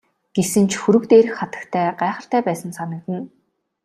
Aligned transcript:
Гэсэн 0.35 0.65
ч 0.71 0.73
хөрөг 0.81 1.03
дээрх 1.11 1.33
хатагтай 1.39 1.85
гайхалтай 2.01 2.41
байсан 2.47 2.71
санагдана. 2.77 3.21